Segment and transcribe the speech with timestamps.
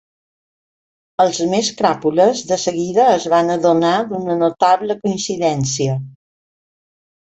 [1.25, 6.05] Els més cràpules de seguida es van adonar d'una notable coincidència.